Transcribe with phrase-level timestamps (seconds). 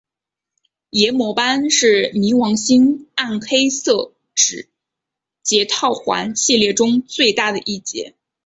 [0.89, 4.67] 炎魔斑是冥王星暗黑色指
[5.43, 8.15] 节套环系列中最大的一节。